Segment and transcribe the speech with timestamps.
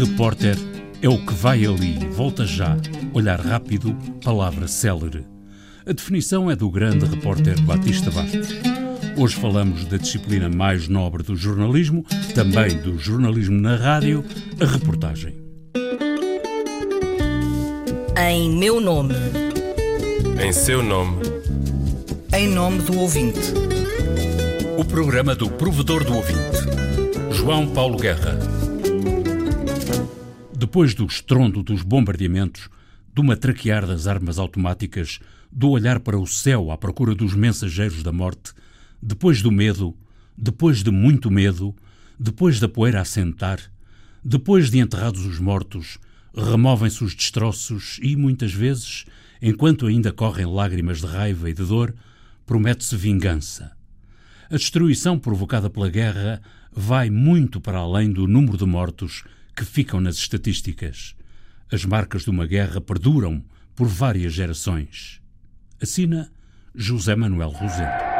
[0.00, 0.56] Repórter
[1.02, 2.78] é o que vai ali, volta já,
[3.12, 5.26] olhar rápido, palavra célere.
[5.86, 8.48] A definição é do grande repórter Batista Bastos.
[9.18, 14.24] Hoje falamos da disciplina mais nobre do jornalismo, também do jornalismo na rádio,
[14.58, 15.34] a reportagem.
[18.16, 19.14] Em meu nome.
[20.42, 21.18] Em seu nome.
[22.32, 23.77] Em nome do ouvinte.
[24.78, 26.38] O programa do provedor do ouvinte.
[27.32, 28.38] João Paulo Guerra.
[30.56, 32.68] Depois do estrondo dos bombardeamentos,
[33.12, 35.18] do matraquear das armas automáticas,
[35.50, 38.52] do olhar para o céu à procura dos mensageiros da morte,
[39.02, 39.96] depois do medo,
[40.36, 41.74] depois de muito medo,
[42.16, 43.58] depois da poeira a sentar,
[44.24, 45.98] depois de enterrados os mortos,
[46.32, 49.06] removem-se os destroços e, muitas vezes,
[49.42, 51.92] enquanto ainda correm lágrimas de raiva e de dor,
[52.46, 53.76] promete-se vingança
[54.49, 56.41] A destruição provocada pela guerra
[56.71, 59.23] vai muito para além do número de mortos
[59.55, 61.15] que ficam nas estatísticas.
[61.71, 63.43] As marcas de uma guerra perduram
[63.75, 65.21] por várias gerações.
[65.81, 66.31] Assina
[66.75, 68.13] José Manuel Rosendo.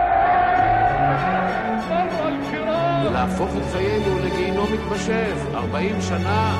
[3.13, 6.57] להפוך את חיינו לגיהינום מתמשך, 40 שנה.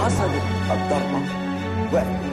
[0.00, 1.20] حصلت الضربة
[1.92, 2.27] وقت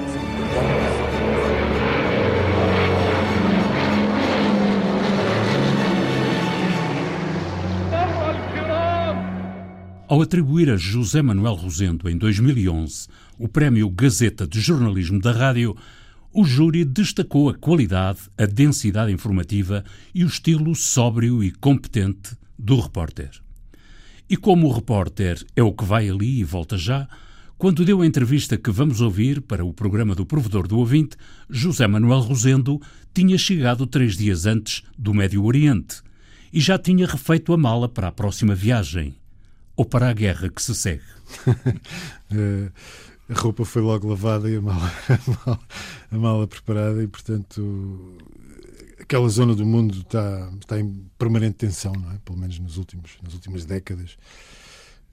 [10.16, 13.06] Ao atribuir a José Manuel Rosendo, em 2011,
[13.38, 15.76] o Prémio Gazeta de Jornalismo da Rádio,
[16.32, 22.80] o júri destacou a qualidade, a densidade informativa e o estilo sóbrio e competente do
[22.80, 23.28] repórter.
[24.26, 27.06] E como o repórter é o que vai ali e volta já,
[27.58, 31.18] quando deu a entrevista que vamos ouvir para o programa do Provedor do Ouvinte,
[31.50, 32.80] José Manuel Rosendo
[33.12, 36.00] tinha chegado três dias antes do Médio Oriente
[36.50, 39.14] e já tinha refeito a mala para a próxima viagem
[39.76, 41.02] ou para a guerra que se segue.
[41.46, 42.72] uh,
[43.28, 45.60] a roupa foi logo lavada e a mala, a mala,
[46.10, 48.16] a mala preparada e, portanto,
[49.00, 52.18] aquela zona do mundo está, está em permanente tensão, não é?
[52.24, 54.16] Pelo menos nos últimos, nas últimas décadas,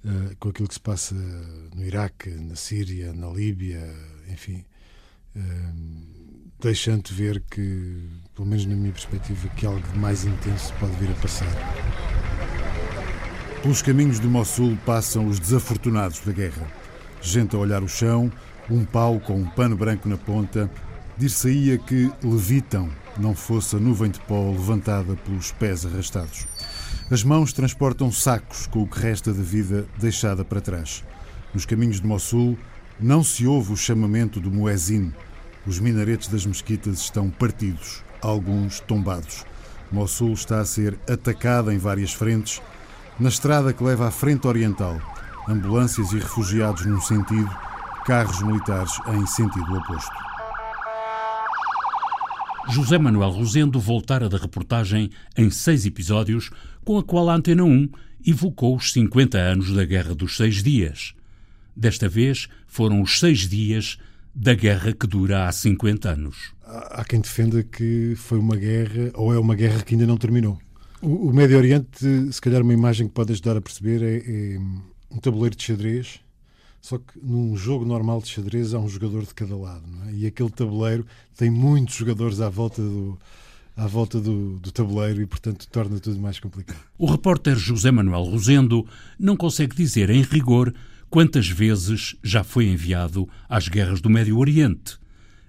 [0.06, 1.16] uh, com aquilo que se passa
[1.76, 3.84] no Iraque, na Síria, na Líbia,
[4.30, 4.64] enfim,
[5.36, 6.14] uh,
[6.60, 11.12] deixando ver que, pelo menos na minha perspectiva, que algo de mais intenso pode vir
[11.12, 12.03] a passar.
[13.64, 16.68] Pelos caminhos de Mossul passam os desafortunados da guerra.
[17.22, 18.30] Gente a olhar o chão,
[18.70, 20.70] um pau com um pano branco na ponta.
[21.18, 26.46] Dir-se-ia que levitam, não fosse a nuvem de pó levantada pelos pés arrastados.
[27.10, 31.02] As mãos transportam sacos com o que resta da vida deixada para trás.
[31.54, 32.58] Nos caminhos de Mossul
[33.00, 35.14] não se ouve o chamamento do muezin.
[35.66, 39.46] Os minaretes das mesquitas estão partidos, alguns tombados.
[39.90, 42.62] Mossul está a ser atacada em várias frentes
[43.20, 45.00] na estrada que leva à frente oriental,
[45.48, 47.50] ambulâncias e refugiados num sentido,
[48.06, 50.16] carros militares em sentido oposto.
[52.70, 56.50] José Manuel Rosendo voltara da reportagem em seis episódios,
[56.84, 57.90] com a qual a Antena 1
[58.26, 61.14] evocou os 50 anos da Guerra dos Seis Dias.
[61.76, 63.98] Desta vez foram os seis dias
[64.34, 66.54] da guerra que dura há 50 anos.
[66.66, 70.58] Há quem defenda que foi uma guerra, ou é uma guerra que ainda não terminou.
[71.06, 74.60] O, Médio Oriente, se calhar, uma imagem que pode ajudar a perceber é, é,
[75.12, 76.22] um tabuleiro de xadrez.
[76.80, 80.14] Só que num jogo normal de xadrez há um jogador de cada lado, é?
[80.14, 81.06] e aquele tabuleiro
[81.36, 83.20] tem muitos jogadores à volta do,
[83.76, 86.80] à volta do, do, tabuleiro e, portanto, torna tudo mais complicado.
[86.98, 88.88] O repórter José Manuel Rosendo
[89.20, 90.74] não consegue dizer, em rigor,
[91.10, 94.98] quantas vezes já foi enviado às guerras do Médio Oriente.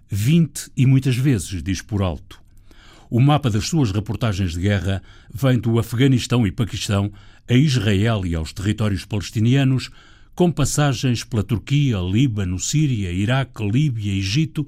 [0.09, 2.44] Vinte e muitas vezes, diz por alto.
[3.17, 5.01] O mapa das suas reportagens de guerra
[5.33, 7.13] vem do Afeganistão e Paquistão
[7.49, 9.89] a Israel e aos territórios palestinianos,
[10.35, 14.67] com passagens pela Turquia, Líbano, Síria, Iraque, Líbia Egito,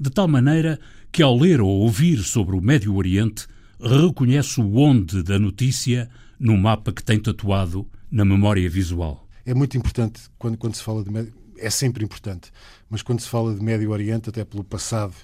[0.00, 0.80] de tal maneira
[1.12, 3.46] que, ao ler ou ouvir sobre o Médio Oriente,
[3.78, 6.08] reconhece o onde da notícia
[6.40, 9.28] no mapa que tem tatuado na memória visual.
[9.44, 11.34] É muito importante quando, quando se fala de Médio...
[11.58, 12.50] É sempre importante,
[12.88, 15.14] mas quando se fala de Médio Oriente, até pelo passado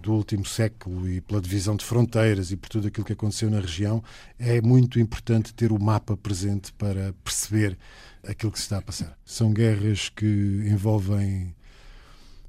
[0.00, 3.60] do último século e pela divisão de fronteiras e por tudo aquilo que aconteceu na
[3.60, 4.02] região,
[4.38, 7.78] é muito importante ter o mapa presente para perceber
[8.26, 9.16] aquilo que se está a passar.
[9.24, 10.26] São guerras que
[10.66, 11.54] envolvem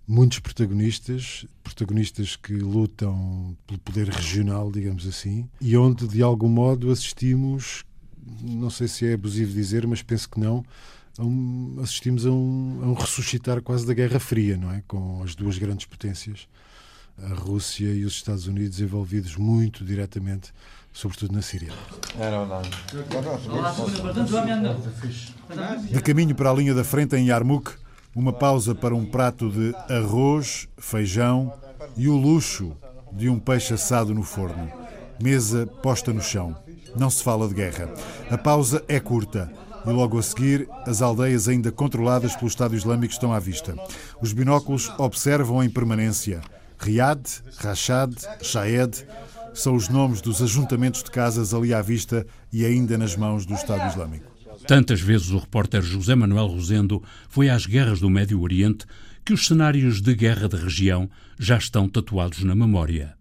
[0.07, 6.91] muitos protagonistas, protagonistas que lutam pelo poder regional, digamos assim, e onde de algum modo
[6.91, 7.85] assistimos,
[8.41, 10.65] não sei se é abusivo dizer, mas penso que não,
[11.19, 14.83] um, assistimos a um, a um ressuscitar quase da Guerra Fria, não é?
[14.87, 16.47] Com as duas grandes potências
[17.29, 20.51] a Rússia e os Estados Unidos envolvidos muito diretamente
[20.93, 21.71] sobretudo na Síria.
[25.89, 27.71] De caminho para a linha da frente em Yarmouk,
[28.15, 31.53] uma pausa para um prato de arroz, feijão
[31.95, 32.75] e o luxo
[33.11, 34.69] de um peixe assado no forno.
[35.21, 36.55] Mesa posta no chão.
[36.95, 37.89] Não se fala de guerra.
[38.29, 39.51] A pausa é curta.
[39.85, 43.75] E logo a seguir, as aldeias ainda controladas pelo Estado Islâmico estão à vista.
[44.21, 46.41] Os binóculos observam em permanência.
[46.81, 47.21] Riad,
[47.57, 49.05] Rashad, Shaed
[49.53, 53.53] são os nomes dos ajuntamentos de casas ali à vista e ainda nas mãos do
[53.53, 54.31] Estado Islâmico.
[54.67, 58.85] Tantas vezes o repórter José Manuel Rosendo foi às guerras do Médio Oriente
[59.23, 61.07] que os cenários de guerra da região
[61.37, 63.15] já estão tatuados na memória.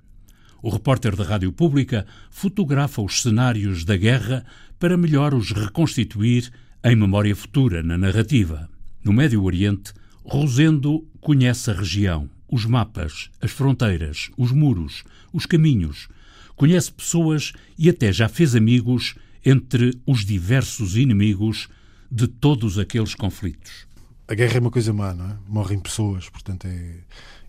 [0.63, 4.45] O repórter da Rádio Pública fotografa os cenários da guerra
[4.79, 6.51] para melhor os reconstituir
[6.83, 8.71] em memória futura na narrativa.
[9.05, 9.93] No Médio Oriente,
[10.25, 16.09] Rosendo conhece a região, os mapas, as fronteiras, os muros, os caminhos.
[16.57, 19.15] Conhece pessoas e até já fez amigos
[19.45, 21.69] entre os diversos inimigos
[22.11, 23.87] de todos aqueles conflitos.
[24.29, 25.37] A guerra é uma coisa má, não é?
[25.49, 26.99] Morrem pessoas, portanto é.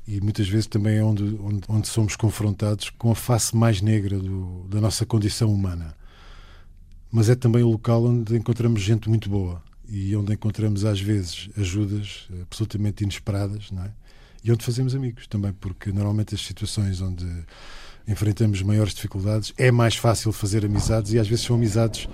[0.07, 4.17] E muitas vezes também é onde, onde, onde somos confrontados com a face mais negra
[4.17, 5.95] do, da nossa condição humana.
[7.11, 11.49] Mas é também o local onde encontramos gente muito boa e onde encontramos às vezes
[11.57, 13.91] ajudas absolutamente inesperadas, não é?
[14.43, 17.25] E onde fazemos amigos também, porque normalmente as situações onde
[18.07, 22.09] enfrentamos maiores dificuldades, é mais fácil fazer amizades e às vezes são amizades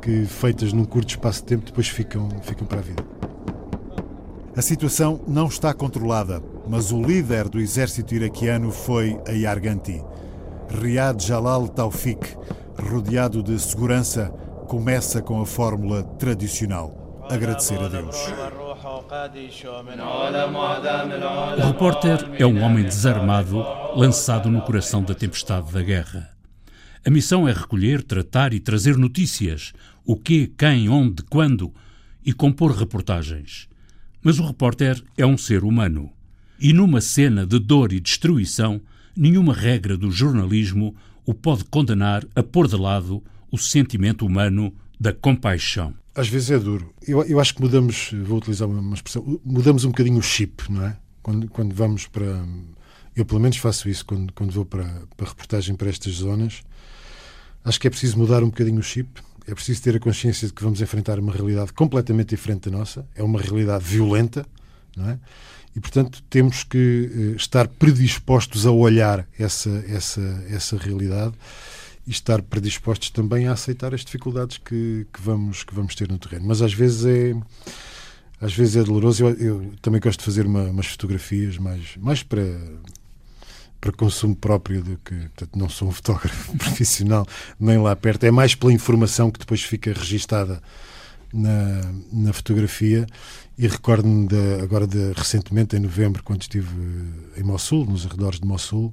[0.00, 3.04] que, feitas num curto espaço de tempo, depois ficam, ficam para a vida.
[4.54, 10.02] A situação não está controlada, mas o líder do exército iraquiano foi a Yarganti.
[10.68, 12.36] Riyad Jalal Taufik,
[12.78, 14.28] rodeado de segurança,
[14.68, 18.16] começa com a fórmula tradicional: agradecer a Deus.
[21.58, 23.62] O repórter é um homem desarmado,
[23.94, 26.30] lançado no coração da tempestade da guerra.
[27.04, 31.74] A missão é recolher, tratar e trazer notícias, o que, quem, onde, quando,
[32.24, 33.68] e compor reportagens.
[34.22, 36.10] Mas o repórter é um ser humano.
[36.58, 38.80] E numa cena de dor e destruição,
[39.14, 45.12] nenhuma regra do jornalismo o pode condenar a pôr de lado o sentimento humano da
[45.12, 46.01] compaixão.
[46.14, 46.92] Às vezes é duro.
[47.06, 50.84] Eu, eu acho que mudamos, vou utilizar uma expressão, mudamos um bocadinho o chip, não
[50.84, 50.96] é?
[51.22, 52.44] Quando, quando vamos para.
[53.16, 54.84] Eu, pelo menos, faço isso quando, quando vou para,
[55.16, 56.62] para reportagem para estas zonas.
[57.64, 59.22] Acho que é preciso mudar um bocadinho o chip.
[59.46, 63.06] É preciso ter a consciência de que vamos enfrentar uma realidade completamente diferente da nossa.
[63.14, 64.46] É uma realidade violenta,
[64.96, 65.18] não é?
[65.74, 71.34] E, portanto, temos que uh, estar predispostos a olhar essa, essa, essa realidade
[72.06, 76.18] e estar predispostos também a aceitar as dificuldades que, que, vamos, que vamos ter no
[76.18, 76.46] terreno.
[76.46, 77.34] Mas às vezes é
[78.42, 79.24] às vezes é doloroso.
[79.24, 82.42] Eu, eu também gosto de fazer uma, umas fotografias mais, mais para,
[83.80, 85.14] para consumo próprio do que.
[85.14, 87.24] Portanto, não sou um fotógrafo profissional,
[87.58, 88.24] nem lá perto.
[88.24, 90.60] É mais pela informação que depois fica registada
[91.32, 93.06] na, na fotografia.
[93.56, 94.26] E recordo-me
[94.60, 96.74] agora de, recentemente, em novembro, quando estive
[97.36, 98.92] em Mossul, nos arredores de Mossul,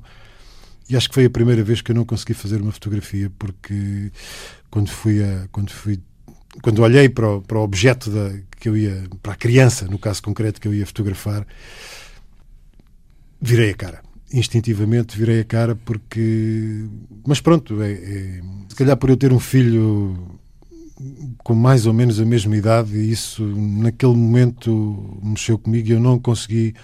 [0.89, 4.11] e acho que foi a primeira vez que eu não consegui fazer uma fotografia, porque
[4.69, 5.99] quando fui a, quando fui
[6.61, 9.99] quando olhei para o, para o objeto da, que eu ia, para a criança, no
[9.99, 11.45] caso concreto que eu ia fotografar,
[13.41, 14.01] virei a cara.
[14.31, 16.85] Instintivamente virei a cara porque.
[17.25, 18.41] Mas pronto, é, é...
[18.67, 20.39] se calhar por eu ter um filho
[21.43, 25.99] com mais ou menos a mesma idade, e isso naquele momento mexeu comigo e eu
[25.99, 26.75] não consegui.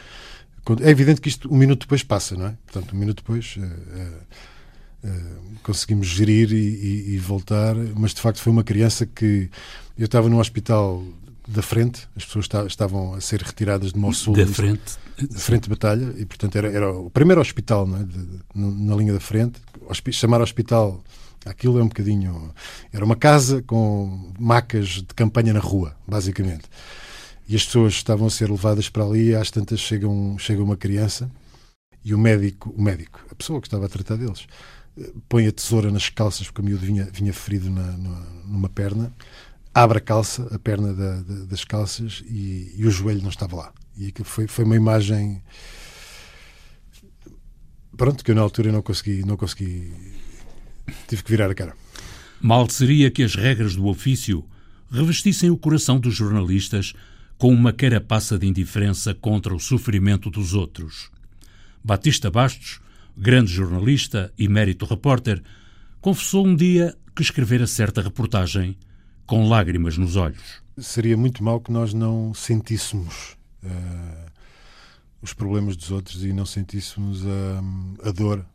[0.81, 2.57] É evidente que isto um minuto depois passa, não é?
[2.65, 3.57] Portanto, um minuto depois.
[3.57, 9.49] Uh, uh, conseguimos gerir e, e, e, voltar, mas de facto foi uma criança que
[9.97, 11.03] eu estava no hospital
[11.47, 14.35] da frente, as pessoas estavam a ser retiradas de Mossul.
[14.35, 14.97] Da frente?
[15.21, 18.03] Da frente de batalha, e portanto era, era o primeiro hospital é?
[18.03, 19.59] de, de, na linha da frente.
[20.11, 21.03] Chamar hospital
[21.45, 22.53] aquilo é um bocadinho.
[22.91, 26.63] Era uma casa com macas de campanha na rua, basicamente.
[27.47, 30.75] E as pessoas estavam a ser levadas para ali, às tantas chega, um, chega uma
[30.75, 31.29] criança
[32.03, 34.47] e o médico, o médico, a pessoa que estava a tratar deles,
[35.27, 37.91] põe a tesoura nas calças, porque o miúdo vinha, vinha ferido na,
[38.45, 39.13] numa perna,
[39.73, 43.55] abre a calça, a perna da, da, das calças e, e, o joelho não estava
[43.55, 43.73] lá.
[43.97, 45.41] E aquilo foi, foi uma imagem.
[47.97, 49.91] Pronto, que eu na altura não consegui, não consegui.
[51.07, 51.75] Tive que virar a cara.
[52.39, 54.45] Mal seria que as regras do ofício
[54.91, 56.93] revestissem o coração dos jornalistas
[57.37, 61.09] com uma carapaça de indiferença contra o sofrimento dos outros.
[61.83, 62.79] Batista Bastos
[63.17, 65.41] grande jornalista e mérito repórter,
[66.01, 68.77] confessou um dia que escrevera certa reportagem
[69.25, 70.61] com lágrimas nos olhos.
[70.77, 74.31] Seria muito mal que nós não sentíssemos uh,
[75.21, 78.45] os problemas dos outros e não sentíssemos a, a dor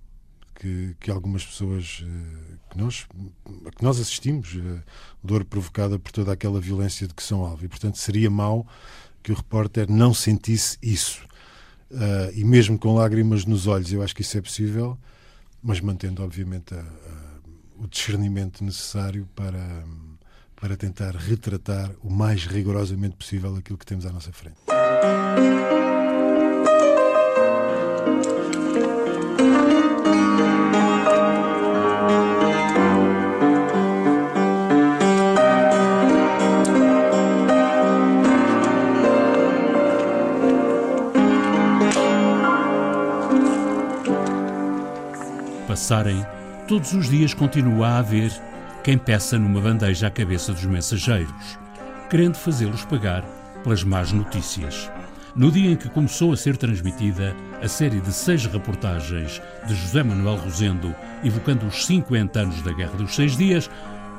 [0.61, 2.05] que, que algumas pessoas
[2.69, 3.07] que nós,
[3.77, 4.59] que nós assistimos,
[5.25, 7.65] dor provocada por toda aquela violência de que são alvo.
[7.65, 8.67] E, portanto, seria mau
[9.23, 11.25] que o repórter não sentisse isso.
[11.91, 14.97] Uh, e mesmo com lágrimas nos olhos, eu acho que isso é possível,
[15.63, 19.85] mas mantendo, obviamente, a, a, o discernimento necessário para,
[20.61, 24.59] para tentar retratar o mais rigorosamente possível aquilo que temos à nossa frente.
[45.91, 46.25] Passarem,
[46.69, 48.31] todos os dias continua a haver
[48.85, 51.59] quem peça numa bandeja a cabeça dos mensageiros,
[52.09, 53.25] querendo fazê-los pagar
[53.65, 54.89] pelas más notícias.
[55.35, 60.05] No dia em que começou a ser transmitida a série de seis reportagens de José
[60.05, 60.95] Manuel Rosendo,
[61.25, 63.69] evocando os 50 anos da Guerra dos Seis Dias,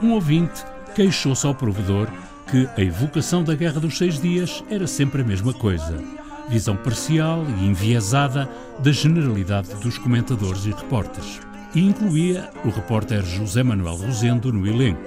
[0.02, 2.10] um ouvinte queixou-se ao provedor
[2.50, 5.98] que a evocação da Guerra dos Seis Dias era sempre a mesma coisa.
[6.50, 8.50] Visão parcial e enviesada
[8.80, 11.40] da generalidade dos comentadores e repórteres
[11.74, 15.02] e incluía o repórter José Manuel Rosendo no elenco.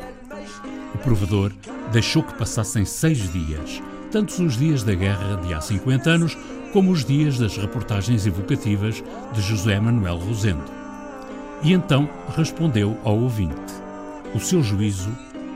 [0.95, 1.53] O provedor
[1.93, 6.39] deixou que passassem seis dias, tantos os dias da guerra de há 50 anos
[6.73, 9.03] como os dias das reportagens evocativas
[9.33, 10.65] de José Manuel Rosendo.
[11.63, 13.55] E então respondeu ao ouvinte.
[14.35, 15.11] O seu juízo,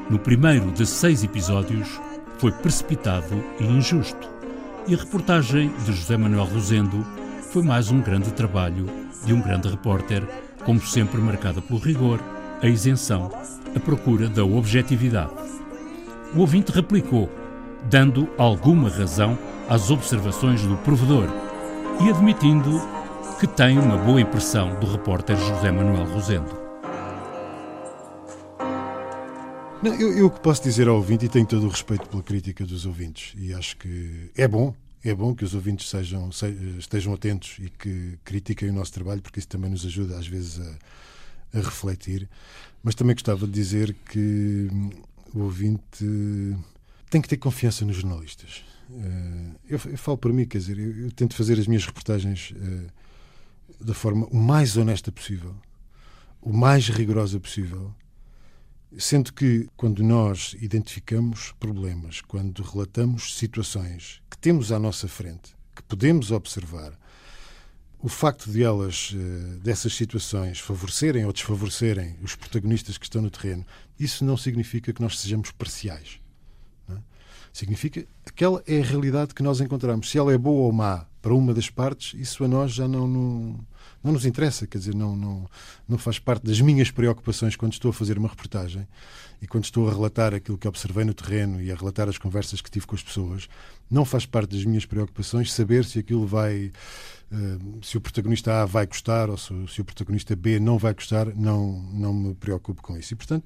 [0.09, 2.01] no primeiro de seis episódios,
[2.39, 4.29] foi precipitado e injusto.
[4.87, 7.05] E a reportagem de José Manuel Rosendo
[7.51, 8.87] foi mais um grande trabalho
[9.25, 10.23] de um grande repórter
[10.65, 12.21] como sempre marcada pelo rigor,
[12.63, 13.31] a isenção,
[13.75, 15.33] a procura da objetividade.
[16.35, 17.31] O ouvinte replicou,
[17.89, 19.39] dando alguma razão
[19.69, 21.29] às observações do provedor
[22.05, 22.81] e admitindo
[23.39, 26.69] que tem uma boa impressão do repórter José Manuel Rosendo.
[29.81, 32.67] Não, eu, eu que posso dizer ao ouvinte, e tenho todo o respeito pela crítica
[32.67, 34.75] dos ouvintes, e acho que é bom,
[35.05, 36.31] é bom que os ouvintes sejam,
[36.79, 40.61] estejam atentos e que critiquem o nosso trabalho, porque isso também nos ajuda às vezes
[40.61, 42.29] a, a refletir.
[42.83, 44.91] Mas também gostava de dizer que hum,
[45.35, 46.05] o ouvinte
[47.11, 48.65] tem que ter confiança nos jornalistas.
[48.91, 52.55] Eh, eu, eu falo para mim, quer dizer, eu, eu, tento fazer as minhas reportagens
[52.57, 52.87] eh,
[53.81, 55.55] da forma o mais honesta possível,
[56.41, 57.95] o mais rigorosa possível
[58.97, 65.83] Sendo que, quando nós identificamos problemas, quando relatamos situações que temos à nossa frente, que
[65.83, 66.99] podemos observar,
[68.01, 73.31] o facto de elas, eh, dessas situações, favorecerem ou desfavorecerem os protagonistas que estão no
[73.31, 73.67] terreno,
[73.99, 76.21] isso não significa que nós sejamos parciais.
[76.89, 76.95] É?
[77.53, 80.11] Significa que aquela é a realidade que nós encontramos.
[80.11, 83.09] Se ela é boa ou má para uma das partes, isso a nós já não,
[83.09, 83.67] não
[84.09, 85.47] não nos interessa, quer dizer, não, não,
[85.87, 88.89] não faz parte das minhas preocupações quando estou a fazer uma reportagem
[89.41, 92.63] e quando estou a relatar aquilo que observei no terreno e a relatar as conversas
[92.63, 93.49] que tive com as pessoas,
[93.91, 96.73] não faz parte das minhas preocupações saber se aquilo vai.
[97.31, 100.95] Uh, se o protagonista A vai gostar ou se, se, o protagonista B não vai
[100.95, 103.13] gostar, não, não me preocupo com isso.
[103.13, 103.45] E, portanto,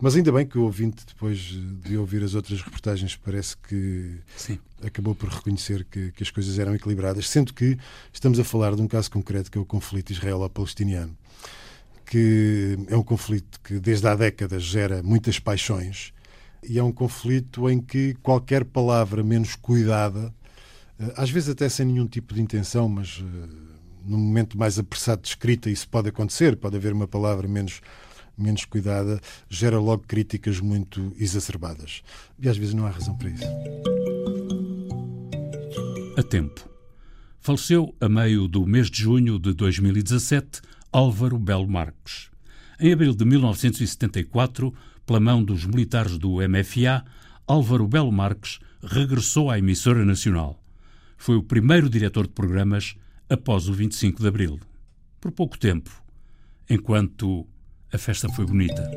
[0.00, 4.58] mas ainda bem que o ouvinte, depois de ouvir as outras reportagens, parece que Sim.
[4.82, 7.76] acabou por reconhecer que, que, as coisas eram equilibradas, sendo que
[8.12, 11.14] estamos a falar de um caso concreto que é o conflito israelo-palestiniano,
[12.06, 16.12] que é um conflito que desde há décadas gera muitas paixões
[16.62, 20.32] e é um conflito em que qualquer palavra menos cuidada,
[20.98, 23.48] eh, às vezes até sem nenhum tipo de intenção, mas eh,
[24.04, 27.80] num momento mais apressado de escrita isso pode acontecer, pode haver uma palavra menos
[28.42, 32.02] menos cuidada, gera logo críticas muito exacerbadas.
[32.38, 33.44] E às vezes não há razão para isso.
[36.16, 36.68] A tempo.
[37.40, 40.60] Faleceu a meio do mês de junho de 2017
[40.92, 42.30] Álvaro Belo Marques.
[42.78, 44.74] Em abril de 1974,
[45.06, 47.04] pela mão dos militares do MFA,
[47.46, 50.62] Álvaro Belo Marques regressou à emissora nacional.
[51.16, 52.94] Foi o primeiro diretor de programas
[53.28, 54.60] após o 25 de abril.
[55.20, 55.90] Por pouco tempo,
[56.68, 57.46] enquanto
[57.92, 58.88] a festa foi bonita.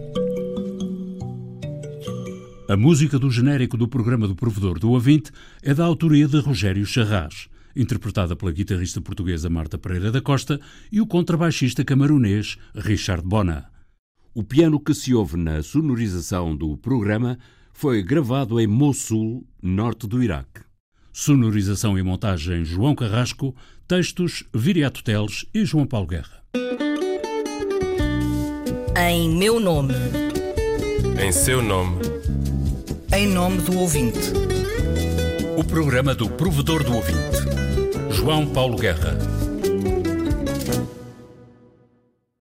[2.69, 5.31] A música do genérico do programa do Provedor do Ouvinte
[5.61, 10.59] é da autoria de Rogério Charras, interpretada pela guitarrista portuguesa Marta Pereira da Costa
[10.91, 13.69] e o contrabaixista camarunês Richard Bona.
[14.33, 17.37] O piano que se ouve na sonorização do programa
[17.73, 20.61] foi gravado em Mossul, norte do Iraque.
[21.11, 23.55] Sonorização e montagem João Carrasco,
[23.87, 26.42] textos Viriato Teles e João Paulo Guerra.
[28.95, 29.95] Em meu nome.
[31.19, 31.99] Em seu nome.
[33.11, 34.31] Em nome do ouvinte.
[35.57, 37.17] O programa do provedor do ouvinte.
[38.11, 39.32] João Paulo Guerra.